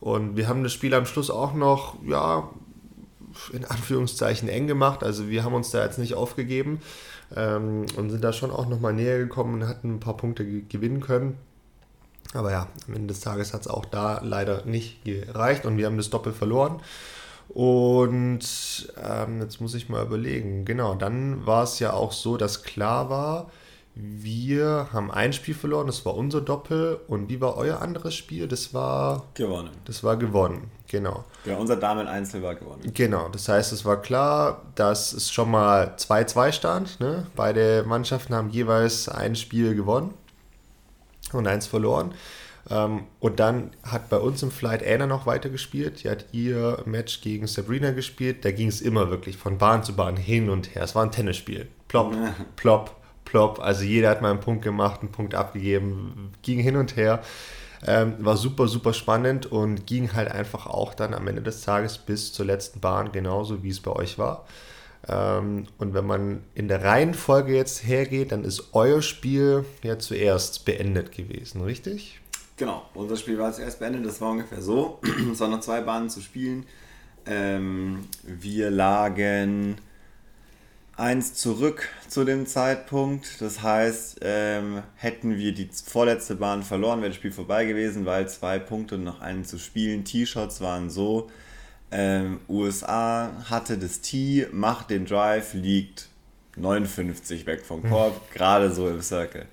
[0.00, 2.48] Und wir haben das Spiel am Schluss auch noch, ja,
[3.52, 5.04] in Anführungszeichen eng gemacht.
[5.04, 6.80] Also wir haben uns da jetzt nicht aufgegeben
[7.34, 11.00] ähm, und sind da schon auch nochmal näher gekommen und hatten ein paar Punkte gewinnen
[11.00, 11.36] können.
[12.36, 15.86] Aber ja, am Ende des Tages hat es auch da leider nicht gereicht und wir
[15.86, 16.80] haben das Doppel verloren.
[17.48, 20.64] Und ähm, jetzt muss ich mal überlegen.
[20.64, 23.50] Genau, dann war es ja auch so, dass klar war,
[23.98, 27.00] wir haben ein Spiel verloren, das war unser Doppel.
[27.08, 28.46] Und wie war euer anderes Spiel?
[28.46, 29.24] Das war.
[29.32, 29.70] Gewonnen.
[29.86, 31.24] Das war gewonnen, genau.
[31.46, 32.92] Ja, unser Damen-Einzel war gewonnen.
[32.92, 37.00] Genau, das heißt, es war klar, dass es schon mal 2-2 stand.
[37.00, 37.26] Ne?
[37.36, 40.12] Beide Mannschaften haben jeweils ein Spiel gewonnen
[41.36, 42.14] und eins verloren.
[42.68, 46.02] Ähm, und dann hat bei uns im Flight Anna noch weitergespielt.
[46.02, 48.44] Die hat ihr Match gegen Sabrina gespielt.
[48.44, 50.82] Da ging es immer wirklich von Bahn zu Bahn hin und her.
[50.82, 51.68] Es war ein Tennisspiel.
[51.88, 52.14] Plopp,
[52.56, 53.60] plopp, plopp.
[53.60, 57.22] Also jeder hat mal einen Punkt gemacht, einen Punkt abgegeben, ging hin und her.
[57.86, 61.98] Ähm, war super, super spannend und ging halt einfach auch dann am Ende des Tages
[61.98, 64.46] bis zur letzten Bahn, genauso wie es bei euch war.
[65.08, 70.64] Ähm, und wenn man in der Reihenfolge jetzt hergeht, dann ist euer Spiel ja zuerst
[70.64, 72.20] beendet gewesen, richtig?
[72.56, 74.06] Genau, unser Spiel war zuerst beendet.
[74.06, 75.00] Das war ungefähr so.
[75.32, 76.64] es waren noch zwei Bahnen zu spielen.
[77.26, 79.76] Ähm, wir lagen
[80.96, 83.40] eins zurück zu dem Zeitpunkt.
[83.40, 88.28] Das heißt, ähm, hätten wir die vorletzte Bahn verloren, wäre das Spiel vorbei gewesen, weil
[88.28, 90.04] zwei Punkte und noch einen zu spielen.
[90.04, 91.28] T-Shots waren so,
[91.90, 96.08] ähm, USA hatte das T, macht den Drive, liegt
[96.56, 97.90] 59 weg vom hm.
[97.90, 98.34] Korb, mhm.
[98.34, 99.46] gerade so im Circle.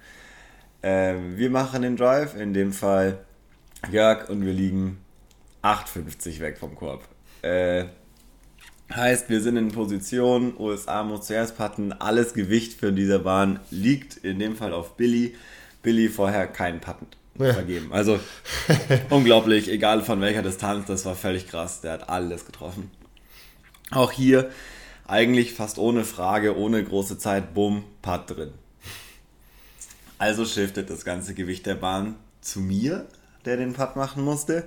[0.81, 3.19] Ähm, wir machen den Drive, in dem Fall
[3.91, 4.99] Jörg, und wir liegen
[5.61, 7.07] 8,50 weg vom Korb.
[7.41, 7.85] Äh,
[8.93, 14.17] Heißt, wir sind in Position, USA muss zuerst putten, alles Gewicht für diese Bahn liegt
[14.17, 15.35] in dem Fall auf Billy.
[15.81, 17.53] Billy vorher keinen Putten ja.
[17.53, 17.91] vergeben.
[17.91, 18.19] Also
[19.09, 21.81] unglaublich, egal von welcher Distanz, das war völlig krass.
[21.81, 22.91] Der hat alles getroffen.
[23.91, 24.49] Auch hier
[25.05, 28.53] eigentlich fast ohne Frage, ohne große Zeit, bumm, Putt drin.
[30.17, 33.07] Also shiftet das ganze Gewicht der Bahn zu mir,
[33.45, 34.63] der den Putt machen musste.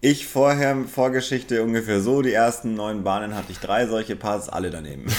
[0.00, 4.70] Ich vorher, Vorgeschichte ungefähr so, die ersten neun Bahnen hatte ich drei solche Parts, alle
[4.70, 5.06] daneben.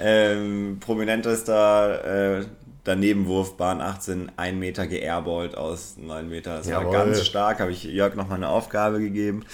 [0.00, 2.46] ähm, prominentester äh,
[2.86, 6.58] Danebenwurf, Bahn 18, ein Meter geairballt aus neun Meter.
[6.58, 6.86] Das Jawohl.
[6.86, 9.44] war ganz stark, habe ich Jörg nochmal eine Aufgabe gegeben.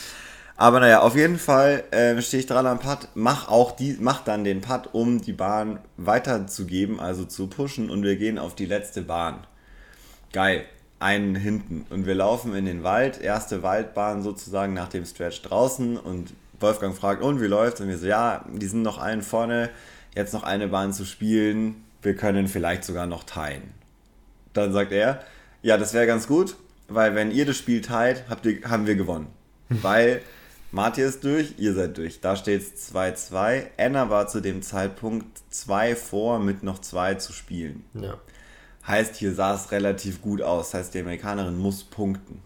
[0.56, 4.22] Aber naja, auf jeden Fall äh, stehe ich dran am Putt, mach auch die, mach
[4.22, 8.66] dann den Putt, um die Bahn weiterzugeben, also zu pushen und wir gehen auf die
[8.66, 9.46] letzte Bahn.
[10.32, 10.64] Geil
[11.02, 11.84] einen hinten.
[11.90, 16.96] Und wir laufen in den Wald, erste Waldbahn sozusagen nach dem Stretch draußen und Wolfgang
[16.96, 17.80] fragt, und wie läuft's?
[17.80, 19.70] Und wir so, ja, die sind noch einen vorne,
[20.14, 23.74] jetzt noch eine Bahn zu spielen, wir können vielleicht sogar noch teilen.
[24.52, 25.24] Dann sagt er,
[25.62, 26.56] ja, das wäre ganz gut,
[26.88, 29.28] weil wenn ihr das Spiel teilt, habt ihr, haben wir gewonnen.
[29.68, 30.22] weil
[30.72, 32.20] Martin ist durch, ihr seid durch.
[32.20, 33.66] Da steht es 2-2.
[33.76, 37.84] Anna war zu dem Zeitpunkt 2 vor mit noch 2 zu spielen.
[37.94, 38.18] Ja.
[38.86, 40.72] Heißt, hier sah es relativ gut aus.
[40.72, 42.40] Heißt, die Amerikanerin muss punkten.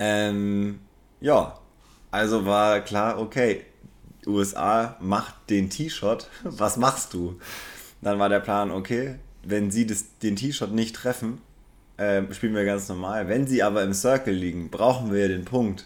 [0.00, 0.80] Ähm,
[1.20, 1.58] ja,
[2.10, 3.64] also war klar, okay,
[4.26, 6.28] USA macht den T-Shot.
[6.42, 7.38] Was machst du?
[8.04, 11.40] Dann war der Plan, okay, wenn sie das, den T-Shot nicht treffen,
[11.96, 13.28] äh, spielen wir ganz normal.
[13.28, 15.84] Wenn sie aber im Circle liegen, brauchen wir den Punkt.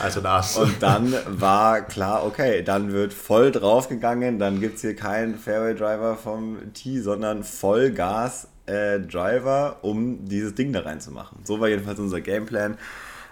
[0.00, 0.56] Also das.
[0.56, 5.74] Und dann war klar, okay, dann wird voll draufgegangen, dann gibt es hier keinen Fairway
[5.74, 11.38] Driver vom Tee, sondern Vollgas äh, Driver, um dieses Ding da reinzumachen.
[11.44, 12.78] So war jedenfalls unser Gameplan.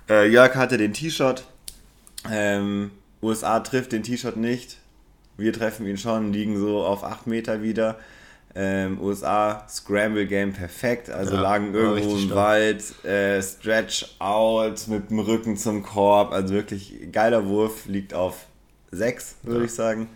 [0.08, 1.44] Äh, Jörg hatte den T-Shot,
[2.30, 4.78] Ähm, USA trifft den T-Shirt nicht.
[5.36, 7.98] Wir treffen ihn schon, liegen so auf 8 Meter wieder.
[8.56, 15.10] Ähm, USA Scramble Game perfekt, also ja, lagen irgendwo im Wald, äh, Stretch out mit
[15.10, 18.46] dem Rücken zum Korb, also wirklich geiler Wurf, liegt auf
[18.92, 19.64] 6, würde ja.
[19.64, 20.08] ich sagen.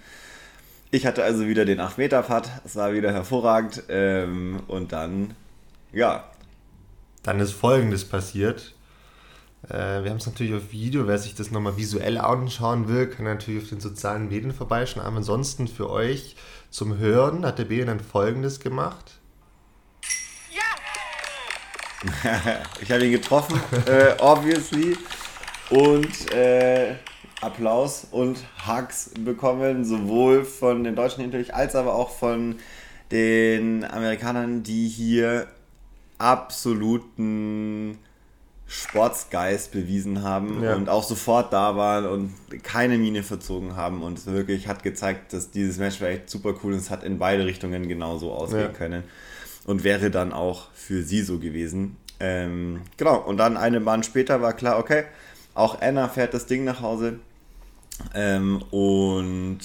[0.92, 5.34] Ich hatte also wieder den 8-Meter-Putt, es war wieder hervorragend ähm, und dann,
[5.92, 6.30] ja.
[7.24, 8.72] Dann ist folgendes passiert.
[9.68, 13.26] Äh, wir haben es natürlich auf Video, wer sich das nochmal visuell anschauen will, kann
[13.26, 15.04] natürlich auf den sozialen Medien vorbeischauen.
[15.04, 16.36] Aber ansonsten für euch
[16.70, 19.18] zum Hören hat der B dann folgendes gemacht.
[20.50, 20.62] Ja!
[22.80, 24.96] ich habe ihn getroffen, äh, obviously.
[25.70, 26.94] Und äh,
[27.42, 32.56] Applaus und Hugs bekommen, sowohl von den Deutschen natürlich als aber auch von
[33.10, 35.46] den Amerikanern, die hier
[36.16, 37.98] absoluten
[38.70, 40.74] Sportsgeist bewiesen haben ja.
[40.74, 45.32] und auch sofort da waren und keine Miene verzogen haben und es wirklich hat gezeigt,
[45.32, 48.62] dass dieses Match war echt super cool und es hat in beide Richtungen genauso ausgehen
[48.64, 48.68] ja.
[48.68, 49.04] können
[49.64, 51.96] und wäre dann auch für sie so gewesen.
[52.20, 55.04] Ähm, genau, und dann eine Bahn später war klar, okay,
[55.54, 57.20] auch Anna fährt das Ding nach Hause
[58.14, 59.60] ähm, und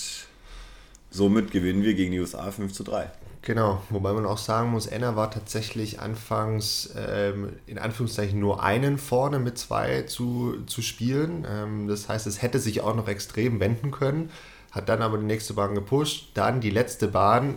[1.09, 3.11] somit gewinnen wir gegen die USA 5 zu 3.
[3.45, 8.97] Genau, wobei man auch sagen muss, Enna war tatsächlich anfangs ähm, in Anführungszeichen nur einen
[8.97, 11.45] vorne mit zwei zu, zu spielen.
[11.49, 14.29] Ähm, das heißt, es hätte sich auch noch extrem wenden können,
[14.71, 17.55] hat dann aber die nächste Bahn gepusht, dann die letzte Bahn,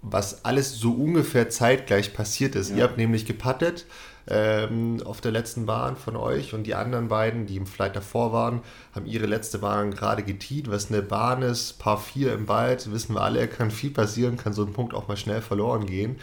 [0.00, 2.70] was alles so ungefähr zeitgleich passiert ist.
[2.70, 2.76] Ja.
[2.76, 3.86] Ihr habt nämlich gepattet
[4.28, 8.32] ähm, auf der letzten Bahn von euch und die anderen beiden, die im Flight davor
[8.32, 8.60] waren,
[8.94, 13.14] haben ihre letzte Bahn gerade getiet, was eine Bahn ist, Paar 4 im Wald, wissen
[13.14, 16.18] wir alle, kann viel passieren, kann so ein Punkt auch mal schnell verloren gehen.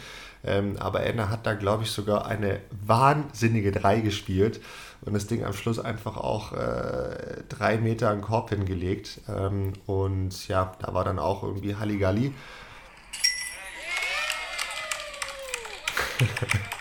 [0.46, 4.60] Ähm, aber Anna hat da, glaube ich, sogar eine wahnsinnige 3 gespielt
[5.04, 9.20] und das Ding am Schluss einfach auch äh, drei Meter an Korb hingelegt.
[9.28, 12.32] Ähm, und ja, da war dann auch irgendwie Halligalli.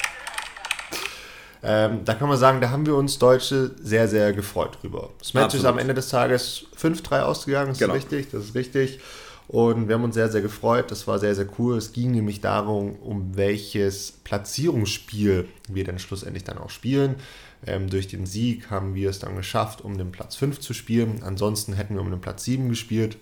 [1.66, 5.12] Ähm, da kann man sagen, da haben wir uns Deutsche sehr, sehr gefreut drüber.
[5.20, 5.64] Das Match Absolut.
[5.64, 7.94] ist am Ende des Tages 5-3 ausgegangen, das genau.
[7.94, 9.00] ist richtig, das ist richtig.
[9.48, 10.90] Und wir haben uns sehr, sehr gefreut.
[10.90, 11.78] Das war sehr, sehr cool.
[11.78, 17.16] Es ging nämlich darum, um welches Platzierungsspiel wir dann schlussendlich dann auch spielen.
[17.66, 21.22] Ähm, durch den Sieg haben wir es dann geschafft, um den Platz 5 zu spielen.
[21.24, 23.18] Ansonsten hätten wir um den Platz 7 gespielt.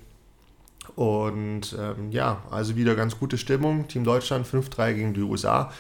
[0.96, 3.88] Und ähm, ja, also wieder ganz gute Stimmung.
[3.88, 5.72] Team Deutschland 5-3 gegen die USA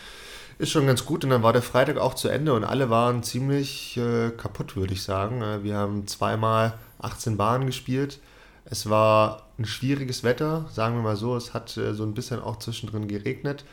[0.62, 1.24] ist schon ganz gut.
[1.24, 4.93] Und dann war der Freitag auch zu Ende und alle waren ziemlich äh, kaputt, würde
[4.93, 5.41] ich sagen.
[5.41, 8.19] Äh, wir haben zweimal 18 Bahnen gespielt.
[8.65, 11.36] Es war ein schwieriges Wetter, sagen wir mal so.
[11.36, 13.65] Es hat äh, so ein bisschen auch zwischendrin geregnet,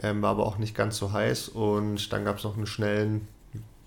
[0.00, 1.48] ähm, war aber auch nicht ganz so heiß.
[1.48, 3.26] Und dann gab es noch einen schnellen,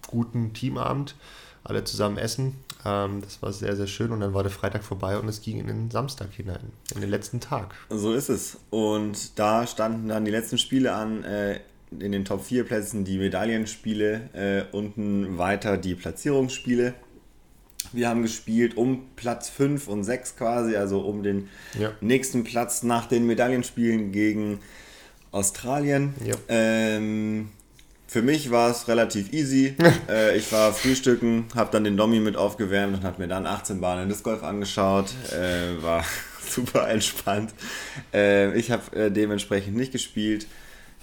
[0.07, 1.15] guten Teamabend.
[1.63, 2.55] Alle zusammen essen.
[2.85, 4.11] Ähm, das war sehr, sehr schön.
[4.11, 7.09] Und dann war der Freitag vorbei und es ging in den Samstag hinein, in den
[7.09, 7.75] letzten Tag.
[7.89, 8.57] So ist es.
[8.69, 11.23] Und da standen dann die letzten Spiele an.
[11.23, 11.61] Äh,
[11.97, 16.93] in den Top 4 Plätzen die Medaillenspiele, äh, unten weiter die Platzierungsspiele.
[17.91, 21.49] Wir haben gespielt um Platz 5 und 6 quasi, also um den
[21.79, 21.91] ja.
[22.01, 24.59] nächsten Platz nach den Medaillenspielen gegen
[25.31, 26.13] Australien.
[26.23, 26.35] Ja.
[26.47, 27.49] Ähm,
[28.07, 29.75] für mich war es relativ easy.
[30.09, 33.81] äh, ich war frühstücken, habe dann den Dommi mit aufgewärmt und habe mir dann 18
[33.81, 35.13] Bahnen Disc Golf angeschaut.
[35.31, 36.03] Äh, war
[36.47, 37.53] super entspannt.
[38.13, 40.47] Äh, ich habe äh, dementsprechend nicht gespielt.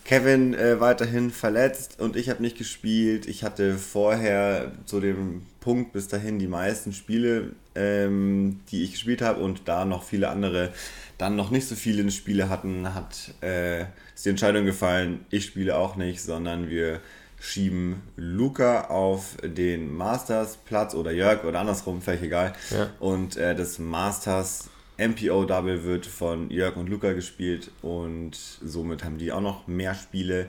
[0.07, 3.27] Kevin äh, weiterhin verletzt und ich habe nicht gespielt.
[3.27, 9.21] Ich hatte vorher zu dem Punkt bis dahin die meisten Spiele, ähm, die ich gespielt
[9.21, 10.73] habe und da noch viele andere
[11.19, 13.83] dann noch nicht so viele Spiele hatten, hat äh,
[14.15, 17.01] ist die Entscheidung gefallen, ich spiele auch nicht, sondern wir
[17.41, 22.55] schieben Luca auf den Masters Platz oder Jörg oder andersrum, völlig egal.
[22.71, 22.91] Ja.
[23.01, 29.33] Und äh, das Masters MPO-Double wird von Jörg und Luca gespielt und somit haben die
[29.33, 30.49] auch noch mehr Spiele.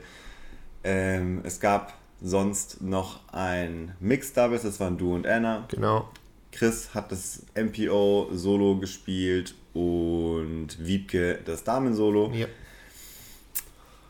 [0.84, 5.66] Ähm, es gab sonst noch ein Mixed-Doubles, das waren Du und Anna.
[5.70, 6.10] Genau.
[6.52, 12.32] Chris hat das MPO-Solo gespielt und Wiebke das Damen-Solo.
[12.34, 12.48] Ja.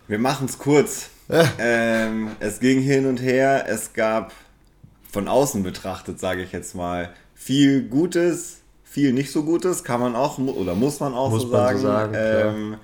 [0.08, 1.10] Wir machen es kurz.
[1.60, 3.65] ähm, es ging hin und her.
[3.67, 4.34] Es gab
[5.12, 8.56] von außen betrachtet, sage ich jetzt mal, viel Gutes,
[8.97, 11.77] viel nicht so Gutes, kann man auch oder muss man auch muss so sagen.
[11.77, 12.77] So sagen ähm,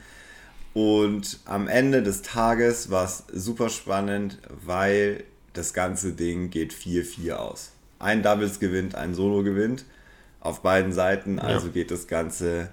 [0.76, 5.24] und am Ende des Tages war es super spannend, weil
[5.54, 7.72] das ganze Ding geht 4-4 aus.
[7.98, 9.86] Ein Doubles gewinnt, ein Solo gewinnt
[10.40, 11.74] auf beiden Seiten, also ja.
[11.74, 12.70] geht das Ganze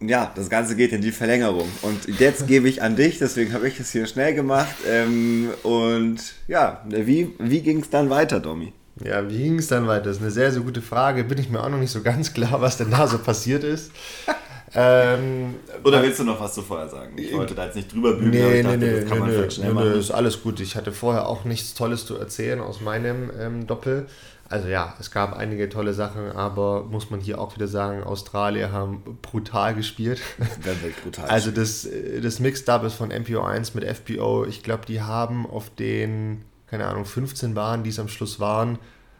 [0.00, 1.68] ja, das Ganze geht in die Verlängerung.
[1.82, 4.76] Und jetzt gebe ich an dich, deswegen habe ich es hier schnell gemacht.
[4.88, 8.72] Ähm, und ja, wie, wie ging es dann weiter, Domi?
[9.04, 10.06] Ja, wie ging es dann weiter?
[10.06, 11.24] Das ist eine sehr, sehr gute Frage.
[11.24, 13.92] Bin ich mir auch noch nicht so ganz klar, was denn da so passiert ist.
[14.74, 17.16] Ähm, Oder willst du noch was zu vorher sagen?
[17.16, 19.24] Ich wollte da jetzt nicht drüber bügeln, nee, aber ich dachte, nee, das kann nee,
[19.24, 19.92] man nee, schnell nee, machen.
[19.92, 20.60] Nee, ist alles gut.
[20.60, 24.06] Ich hatte vorher auch nichts Tolles zu erzählen aus meinem ähm, Doppel.
[24.50, 28.72] Also ja, es gab einige tolle Sachen, aber muss man hier auch wieder sagen, Australier
[28.72, 30.20] haben brutal gespielt.
[31.04, 31.26] brutal.
[31.26, 35.68] Also das, äh, das Mixed Doubles von MPO1 mit FPO, ich glaube, die haben auf
[35.70, 38.78] den, keine Ahnung, 15 Bahnen, die es am Schluss waren,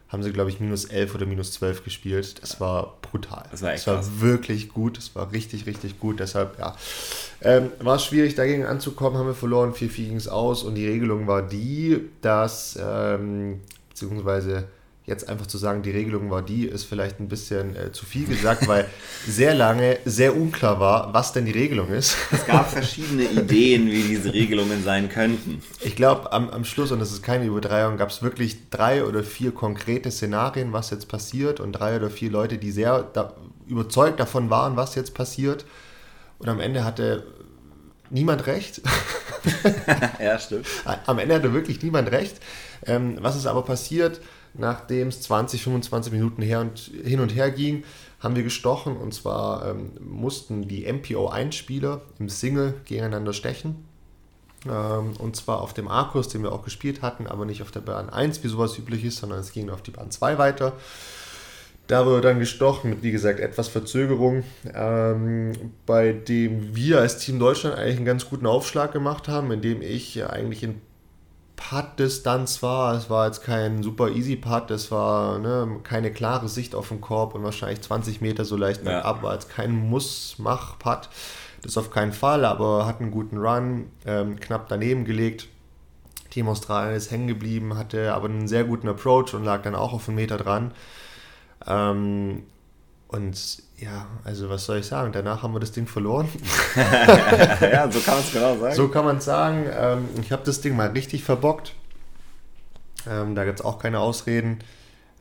[0.08, 2.42] haben sie, glaube ich, minus 11 oder minus 12 gespielt.
[2.42, 3.44] Das war brutal.
[3.50, 4.11] Das war echt Das war krass.
[4.20, 4.96] wirklich gut.
[4.96, 6.18] Das war richtig, richtig gut.
[6.20, 6.74] Deshalb, ja.
[7.42, 9.74] Ähm, war es schwierig, dagegen anzukommen, haben wir verloren.
[9.74, 14.64] 4-4 ging es aus und die Regelung war die, dass, ähm, beziehungsweise
[15.08, 18.26] Jetzt einfach zu sagen, die Regelung war die, ist vielleicht ein bisschen äh, zu viel
[18.26, 18.86] gesagt, weil
[19.26, 22.14] sehr lange sehr unklar war, was denn die Regelung ist.
[22.30, 25.62] Es gab verschiedene Ideen, wie diese Regelungen sein könnten.
[25.80, 29.24] Ich glaube, am, am Schluss, und das ist keine Übertreibung, gab es wirklich drei oder
[29.24, 33.32] vier konkrete Szenarien, was jetzt passiert, und drei oder vier Leute, die sehr da,
[33.66, 35.64] überzeugt davon waren, was jetzt passiert.
[36.38, 37.24] Und am Ende hatte
[38.10, 38.82] niemand recht.
[40.20, 40.66] ja, stimmt.
[41.06, 42.36] Am Ende hatte wirklich niemand recht.
[42.86, 44.20] Ähm, was ist aber passiert?
[44.54, 47.84] Nachdem es 20, 25 Minuten her und, hin und her ging,
[48.20, 53.84] haben wir gestochen und zwar ähm, mussten die MPO-1-Spieler im Single gegeneinander stechen.
[54.66, 57.80] Ähm, und zwar auf dem A-Kurs, den wir auch gespielt hatten, aber nicht auf der
[57.80, 60.72] Bahn 1, wie sowas üblich ist, sondern es ging auf die Bahn 2 weiter.
[61.87, 65.52] Da wurde dann gestochen mit, wie gesagt, etwas Verzögerung, ähm,
[65.87, 70.22] bei dem wir als Team Deutschland eigentlich einen ganz guten Aufschlag gemacht haben, indem ich
[70.28, 70.82] eigentlich in
[71.58, 72.94] Putt-Distanz war.
[72.94, 77.00] Es war jetzt kein super easy Putt, es war ne, keine klare Sicht auf den
[77.00, 79.02] Korb und wahrscheinlich 20 Meter so leicht ja.
[79.02, 81.10] ab, war jetzt kein Muss-Mach-Putt.
[81.62, 85.48] Das auf keinen Fall, aber hat einen guten Run, ähm, knapp daneben gelegt.
[86.30, 89.92] Team Australien ist hängen geblieben, hatte aber einen sehr guten Approach und lag dann auch
[89.92, 90.72] auf einen Meter dran.
[91.66, 92.44] Ähm,
[93.08, 95.12] und ja, also was soll ich sagen?
[95.12, 96.28] Danach haben wir das Ding verloren.
[96.76, 98.74] ja, so kann man es genau sagen.
[98.74, 99.66] So kann man es sagen.
[99.72, 101.74] Ähm, ich habe das Ding mal richtig verbockt.
[103.08, 104.58] Ähm, da gibt es auch keine Ausreden.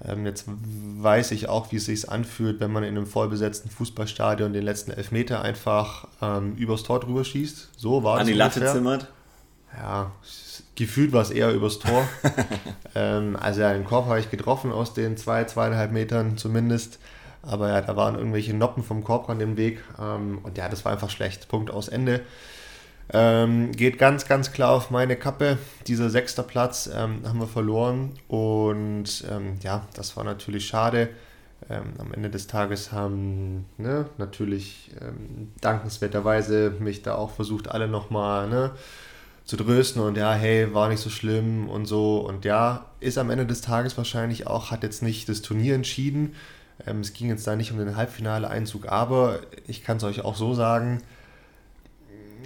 [0.04, 4.54] Ähm, jetzt weiß ich auch, wie es sich anfühlt, wenn man in einem vollbesetzten Fußballstadion
[4.54, 7.70] den letzten Elfmeter einfach ähm, übers Tor drüber schießt.
[7.78, 9.08] So war An die Latte zimmert.
[9.76, 10.12] Ja,
[10.76, 12.08] gefühlt war es eher übers Tor.
[12.96, 17.00] ähm, also ja, den Korb habe ich getroffen aus den zwei, zweieinhalb Metern zumindest.
[17.48, 19.84] Aber ja, da waren irgendwelche Noppen vom Korbrand im Weg.
[20.00, 21.48] Ähm, und ja, das war einfach schlecht.
[21.48, 22.22] Punkt aus Ende.
[23.14, 25.58] Ähm, geht ganz, ganz klar auf meine Kappe.
[25.88, 28.12] Dieser sechster Platz ähm, haben wir verloren.
[28.28, 31.10] Und ähm, ja, das war natürlich schade.
[31.70, 37.88] Ähm, am Ende des Tages haben ne, natürlich ähm, dankenswerterweise mich da auch versucht, alle
[37.88, 38.72] nochmal ne,
[39.44, 42.20] zu trösten und ja, hey, war nicht so schlimm und so.
[42.20, 46.36] Und ja, ist am Ende des Tages wahrscheinlich auch, hat jetzt nicht das Turnier entschieden.
[46.86, 50.36] Ähm, es ging jetzt da nicht um den Halbfinale-Einzug, aber ich kann es euch auch
[50.36, 51.02] so sagen,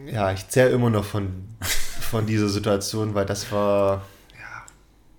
[0.06, 4.66] ja, ich zähle immer noch von, von dieser Situation, weil das war, ja,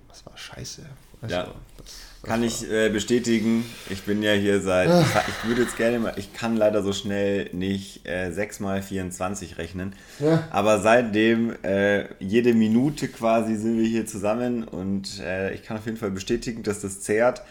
[0.08, 0.82] das war scheiße.
[1.20, 1.48] Also, ja.
[1.76, 1.86] Das,
[2.22, 3.64] kann ich äh, bestätigen.
[3.90, 4.88] Ich bin ja hier seit.
[4.88, 5.04] Ah.
[5.26, 6.14] Ich würde jetzt gerne mal.
[6.16, 9.94] Ich kann leider so schnell nicht äh, 6 mal 24 rechnen.
[10.20, 10.46] Ja.
[10.50, 15.86] Aber seitdem, äh, jede Minute quasi sind wir hier zusammen und äh, ich kann auf
[15.86, 17.42] jeden Fall bestätigen, dass das zehrt.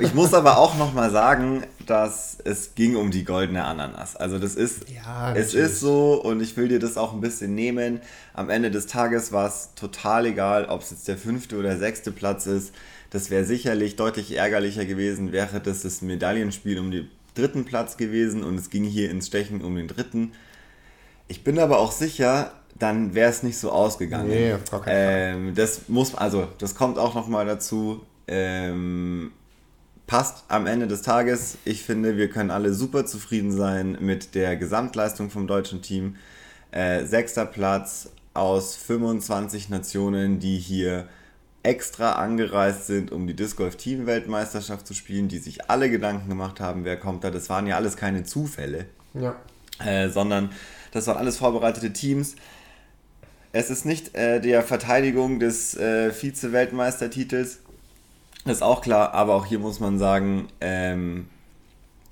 [0.00, 4.14] Ich muss aber auch nochmal sagen, dass es ging um die goldene Ananas.
[4.14, 7.54] Also das ist, ja, es ist so und ich will dir das auch ein bisschen
[7.54, 8.00] nehmen.
[8.34, 12.12] Am Ende des Tages war es total egal, ob es jetzt der fünfte oder sechste
[12.12, 12.72] Platz ist.
[13.10, 18.44] Das wäre sicherlich deutlich ärgerlicher gewesen, wäre das das Medaillenspiel um den dritten Platz gewesen
[18.44, 20.32] und es ging hier ins Stechen um den dritten.
[21.26, 24.28] Ich bin aber auch sicher, dann wäre es nicht so ausgegangen.
[24.28, 28.02] Nee, auf ähm, das muss, also das kommt auch nochmal dazu.
[28.26, 29.32] Ähm,
[30.08, 31.58] passt am Ende des Tages.
[31.64, 36.16] Ich finde, wir können alle super zufrieden sein mit der Gesamtleistung vom deutschen Team.
[36.72, 41.06] Äh, sechster Platz aus 25 Nationen, die hier
[41.62, 46.28] extra angereist sind, um die Disc Golf Team Weltmeisterschaft zu spielen, die sich alle Gedanken
[46.28, 47.30] gemacht haben, wer kommt da.
[47.30, 49.36] Das waren ja alles keine Zufälle, ja.
[49.84, 50.50] äh, sondern
[50.92, 52.34] das waren alles vorbereitete Teams.
[53.52, 57.58] Es ist nicht äh, der Verteidigung des äh, Vize-Weltmeistertitels
[58.48, 61.28] das ist auch klar, aber auch hier muss man sagen, ähm,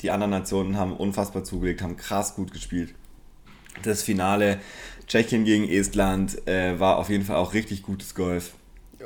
[0.02, 2.94] die anderen Nationen haben unfassbar zugelegt, haben krass gut gespielt.
[3.82, 4.58] Das Finale
[5.06, 8.52] Tschechien gegen Estland äh, war auf jeden Fall auch richtig gutes Golf.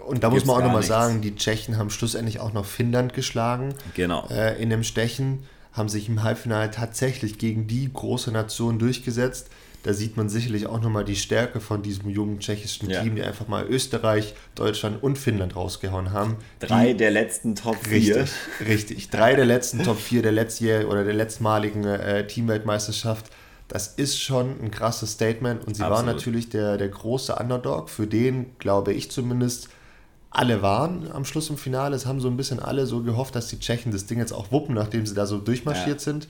[0.07, 3.13] Und da Gibt's muss man auch nochmal sagen, die Tschechen haben schlussendlich auch noch Finnland
[3.13, 3.75] geschlagen.
[3.95, 4.27] Genau.
[4.29, 9.51] Äh, in dem Stechen haben sich im Halbfinale tatsächlich gegen die große Nation durchgesetzt.
[9.83, 13.03] Da sieht man sicherlich auch nochmal die Stärke von diesem jungen tschechischen ja.
[13.03, 16.37] Team, die einfach mal Österreich, Deutschland und Finnland rausgehauen haben.
[16.59, 18.17] Drei die, der letzten Top 4.
[18.17, 18.31] Richtig,
[18.67, 19.11] richtig.
[19.11, 23.27] Drei der letzten Top 4 der letztjährigen oder der letztmaligen äh, Teamweltmeisterschaft.
[23.69, 26.07] Das ist schon ein krasses Statement und sie Absolut.
[26.07, 29.69] waren natürlich der, der große Underdog, für den, glaube ich zumindest,
[30.31, 31.97] alle waren am Schluss im Finale.
[31.97, 34.53] Es haben so ein bisschen alle so gehofft, dass die Tschechen das Ding jetzt auch
[34.53, 35.99] wuppen, nachdem sie da so durchmarschiert ja.
[35.99, 36.29] sind.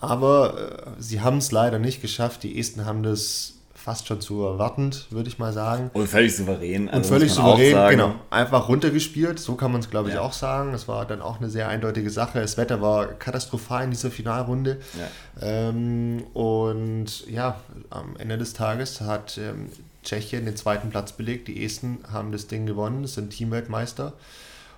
[0.00, 2.42] Aber äh, sie haben es leider nicht geschafft.
[2.42, 3.54] Die Esten haben das
[3.88, 5.90] fast schon zu erwartend, würde ich mal sagen.
[5.94, 6.90] Und völlig souverän.
[6.90, 8.14] Also und völlig souverän, genau.
[8.28, 10.20] Einfach runtergespielt, so kann man es, glaube ich, ja.
[10.20, 10.74] auch sagen.
[10.74, 12.40] Es war dann auch eine sehr eindeutige Sache.
[12.40, 14.78] Das Wetter war katastrophal in dieser Finalrunde.
[14.98, 15.08] Ja.
[15.40, 19.70] Ähm, und ja, am Ende des Tages hat ähm,
[20.04, 21.48] Tschechien den zweiten Platz belegt.
[21.48, 24.12] Die Esten haben das Ding gewonnen, sind Teamweltmeister.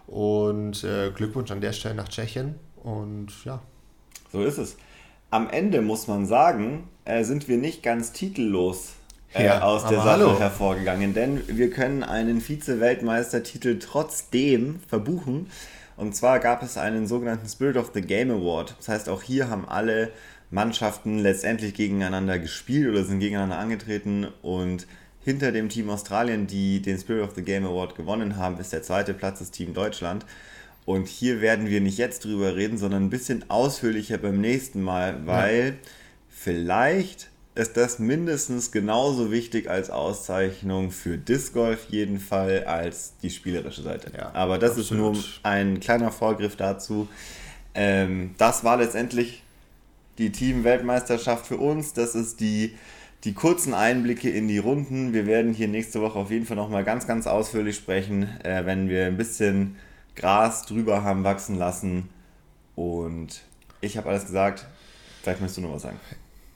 [0.07, 2.55] Und äh, Glückwunsch an der Stelle nach Tschechien.
[2.83, 3.61] Und ja.
[4.31, 4.77] So ist es.
[5.31, 8.95] Am Ende muss man sagen, äh, sind wir nicht ganz titellos
[9.33, 10.39] äh, ja, aus der Sache hallo.
[10.39, 15.47] hervorgegangen, denn wir können einen Vize-Weltmeistertitel trotzdem verbuchen.
[15.97, 18.75] Und zwar gab es einen sogenannten Spirit of the Game Award.
[18.79, 20.11] Das heißt, auch hier haben alle
[20.51, 24.87] Mannschaften letztendlich gegeneinander gespielt oder sind gegeneinander angetreten und
[25.23, 28.83] hinter dem Team Australien, die den Spirit of the Game Award gewonnen haben, ist der
[28.83, 30.25] zweite Platz das Team Deutschland.
[30.91, 35.25] Und hier werden wir nicht jetzt drüber reden, sondern ein bisschen ausführlicher beim nächsten Mal,
[35.25, 35.91] weil ja.
[36.29, 43.31] vielleicht ist das mindestens genauso wichtig als Auszeichnung für Disc Golf jeden Fall als die
[43.31, 44.11] spielerische Seite.
[44.17, 45.17] Ja, Aber das absolut.
[45.17, 47.07] ist nur ein kleiner Vorgriff dazu.
[47.73, 49.45] Ähm, das war letztendlich
[50.19, 51.93] die Team-Weltmeisterschaft für uns.
[51.93, 52.75] Das ist die
[53.23, 55.13] die kurzen Einblicke in die Runden.
[55.13, 58.89] Wir werden hier nächste Woche auf jeden Fall nochmal ganz, ganz ausführlich sprechen, äh, wenn
[58.89, 59.77] wir ein bisschen
[60.17, 62.09] Gras drüber haben wachsen lassen.
[62.77, 63.43] Und
[63.81, 64.67] ich habe alles gesagt.
[65.23, 66.01] Vielleicht möchtest du noch was sagen.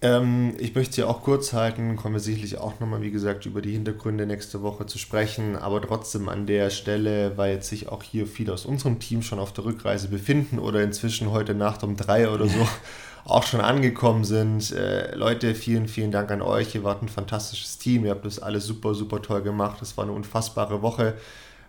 [0.04, 3.62] Ähm, ich möchte hier auch kurz halten, kommen wir sicherlich auch nochmal, wie gesagt, über
[3.62, 8.02] die Hintergründe nächste Woche zu sprechen, aber trotzdem an der Stelle, weil jetzt sich auch
[8.02, 11.96] hier viele aus unserem Team schon auf der Rückreise befinden oder inzwischen heute Nacht um
[11.96, 12.68] drei oder so
[13.24, 14.72] auch schon angekommen sind.
[14.72, 16.74] Äh, Leute, vielen, vielen Dank an euch.
[16.74, 18.04] Ihr wart ein fantastisches Team.
[18.04, 19.80] Ihr habt das alles super, super toll gemacht.
[19.80, 21.14] Es war eine unfassbare Woche.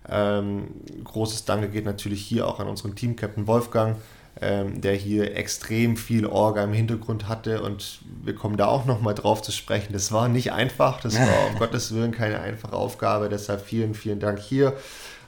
[0.10, 0.68] Ähm,
[1.04, 3.98] großes Danke geht natürlich hier auch an unseren Team-Captain Wolfgang,
[4.42, 9.16] ähm, der hier extrem viel Orga im Hintergrund hatte und wir kommen da auch nochmal
[9.16, 9.94] drauf zu sprechen.
[9.94, 14.20] Das war nicht einfach, das war um Gottes Willen keine einfache Aufgabe, deshalb vielen, vielen
[14.20, 14.74] Dank hier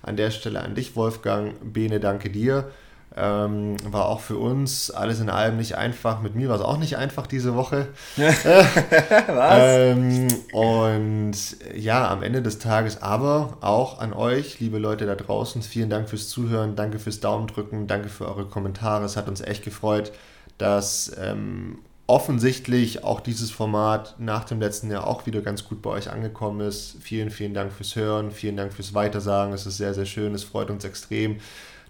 [0.03, 1.55] an der Stelle an dich, Wolfgang.
[1.73, 2.71] Bene, danke dir.
[3.19, 6.21] Ähm, war auch für uns alles in allem nicht einfach.
[6.21, 7.87] Mit mir war es auch nicht einfach diese Woche.
[8.15, 9.59] Was?
[9.59, 11.35] Ähm, und
[11.75, 16.09] ja, am Ende des Tages aber auch an euch, liebe Leute da draußen, vielen Dank
[16.09, 19.05] fürs Zuhören, danke fürs Daumendrücken, danke für eure Kommentare.
[19.05, 20.11] Es hat uns echt gefreut,
[20.59, 25.89] dass ähm, offensichtlich auch dieses Format nach dem letzten Jahr auch wieder ganz gut bei
[25.89, 26.97] euch angekommen ist.
[27.01, 29.53] Vielen, vielen Dank fürs Hören, vielen Dank fürs Weitersagen.
[29.53, 31.37] Es ist sehr, sehr schön, es freut uns extrem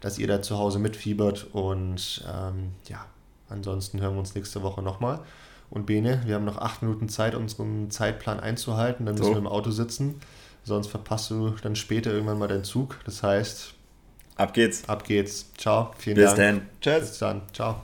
[0.02, 1.48] dass ihr da zu Hause mitfiebert.
[1.54, 3.06] Und ähm, ja,
[3.50, 5.22] ansonsten hören wir uns nächste Woche nochmal.
[5.70, 9.06] Und Bene, wir haben noch acht Minuten Zeit, unseren Zeitplan einzuhalten.
[9.06, 9.32] Dann müssen so.
[9.34, 10.16] wir im Auto sitzen.
[10.64, 13.00] Sonst verpasst du dann später irgendwann mal deinen Zug.
[13.06, 13.74] Das heißt,
[14.36, 14.88] ab geht's.
[14.88, 15.52] Ab geht's.
[15.58, 15.92] Ciao.
[15.98, 16.38] Vielen Bis Dank.
[16.38, 17.00] Bis dann.
[17.00, 17.10] Tschüss.
[17.10, 17.42] Bis dann.
[17.54, 17.82] Ciao.